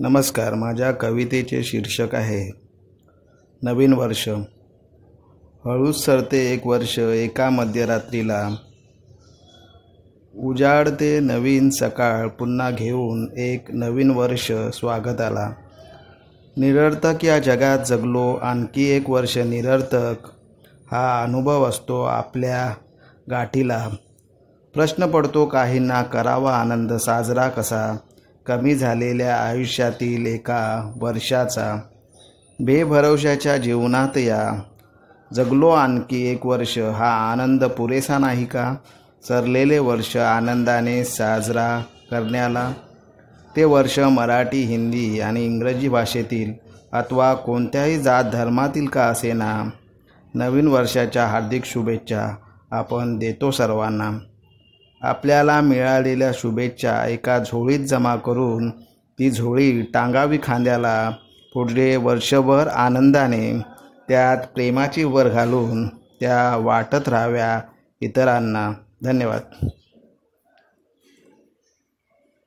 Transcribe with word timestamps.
नमस्कार 0.00 0.54
माझ्या 0.54 0.92
कवितेचे 0.92 1.62
शीर्षक 1.62 2.14
आहे 2.14 2.52
नवीन 3.62 3.92
वर्ष. 3.92 4.28
हळूच 5.64 6.04
सरते 6.04 6.52
एक 6.52 6.66
वर्ष 6.66 6.98
एका 6.98 7.50
मध्यरात्रीला. 7.50 8.48
उजाडते 10.36 11.20
नवीन 11.20 11.70
सकाळ 11.70 12.28
पुन्हा 12.28 12.70
घेऊन 12.70 13.28
एक 13.36 13.64
नवीन 13.70 14.10
वर्ष 14.10 14.52
स्वागताला. 14.52 15.52
निरर्थक 16.56 17.24
या 17.24 17.38
जगात 17.38 17.78
जगलो 17.86 18.34
आणखी 18.34 18.84
एक 18.88 19.10
वर्ष 19.10 19.38
निरर्थक. 19.38 20.28
हा 20.92 21.22
अनुभव 21.22 21.68
असतो 21.68 22.02
आपल्या 22.02 22.74
गाठीला. 23.30 23.88
प्रश्न 24.74 25.06
पडतो 25.06 25.46
काहींना 25.46 26.02
करावा 26.02 26.56
आनंद 26.56 26.92
साजरा 26.92 27.48
कसा? 27.48 27.96
कमी 28.48 28.74
झालेल्या 28.74 29.36
आयुष्यातील 29.36 30.26
एका 30.26 30.92
वर्षाचा 30.96 31.80
बेभरवशाच्या 32.60 33.56
जीवनात 33.56 34.18
या. 34.18 34.60
जगलो 35.34 35.68
आणखी 35.68 36.26
एक 36.26 36.46
वर्ष. 36.46 36.78
हा 36.78 37.32
आनंद 37.32 37.64
पुरेसा 37.64 38.18
नाही 38.18 38.44
का? 38.44 38.74
सरलेले 39.28 39.78
वर्ष 39.78 40.16
आनंदाने 40.16 41.04
साजरा 41.04 41.82
करण्याला. 42.10 42.72
ते 43.56 43.64
वर्ष 43.64 43.98
मराठी 43.98 44.62
हिंदी 44.62 45.20
आणि 45.20 45.44
इंग्रजी 45.44 45.88
भाषेतील 45.88 46.52
अथवा 46.92 47.34
कोणत्याही 47.34 47.98
जात 47.98 48.24
धर्मातील 48.24 48.86
का 48.86 49.02
असेना. 49.02 49.70
नवीन 50.34 50.68
वर्षाच्या 50.68 51.26
हार्दिक 51.26 51.64
शुभेच्छा 51.64 52.36
आपण 52.70 53.18
देतो 53.18 53.50
सर्वांना. 53.50 54.10
आपल्याला 55.02 55.60
मिळालेल्या 55.60 56.30
शुभेच्छा 56.34 57.06
एका 57.06 57.38
झोळीत 57.38 57.80
जमा 57.80 58.16
करून 58.16 58.70
ती 59.18 59.30
झोळी 59.30 59.82
टांगावी 59.82 60.38
खांद्याला 60.42 61.10
पुढले 61.54 61.96
वर्षभर 61.96 62.68
आनंदाने 62.68 63.58
त्यात 64.08 64.36
प्रेमाची 64.54 65.04
वर 65.04 65.28
घालून 65.28 65.86
त्या 65.88 66.56
वाटत 66.56 67.08
राहाव्या 67.08 67.60
इतरांना. 68.00 68.72
धन्यवाद. 69.02 69.66